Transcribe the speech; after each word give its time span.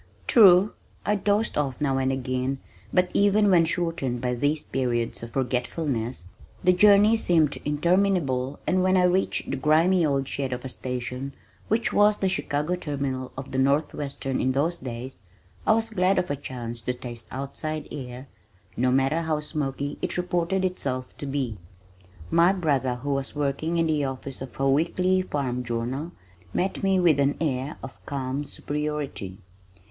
True, 0.25 0.73
I 1.05 1.13
dozed 1.13 1.59
off 1.59 1.79
now 1.79 1.99
and 1.99 2.11
again 2.11 2.57
but 2.91 3.11
even 3.13 3.51
when 3.51 3.65
shortened 3.65 4.19
by 4.19 4.33
these 4.33 4.63
periods 4.63 5.21
of 5.21 5.29
forgetfulness, 5.33 6.25
the 6.63 6.73
journey 6.73 7.15
seemed 7.15 7.59
interminable 7.65 8.57
and 8.65 8.81
when 8.81 8.97
I 8.97 9.03
reached 9.03 9.51
the 9.51 9.57
grimy 9.57 10.03
old 10.03 10.27
shed 10.27 10.53
of 10.53 10.65
a 10.65 10.69
station 10.69 11.33
which 11.67 11.93
was 11.93 12.17
the 12.17 12.27
Chicago 12.29 12.75
terminal 12.75 13.31
of 13.37 13.51
the 13.51 13.59
Northwestern 13.59 14.41
in 14.41 14.53
those 14.53 14.77
days, 14.77 15.25
I 15.67 15.73
was 15.73 15.91
glad 15.91 16.17
of 16.17 16.31
a 16.31 16.35
chance 16.35 16.81
to 16.81 16.95
taste 16.95 17.27
outside 17.29 17.87
air, 17.91 18.27
no 18.75 18.91
matter 18.91 19.21
how 19.21 19.39
smoky 19.39 19.99
it 20.01 20.17
reported 20.17 20.65
itself 20.65 21.15
to 21.19 21.27
be. 21.27 21.59
My 22.31 22.51
brother, 22.53 22.95
who 22.95 23.11
was 23.11 23.35
working 23.35 23.77
in 23.77 23.85
the 23.85 24.03
office 24.05 24.41
of 24.41 24.59
a 24.59 24.67
weekly 24.67 25.21
farm 25.21 25.63
journal, 25.63 26.11
met 26.55 26.81
me 26.81 26.99
with 26.99 27.19
an 27.19 27.37
air 27.39 27.77
of 27.83 28.03
calm 28.07 28.43
superiority. 28.45 29.37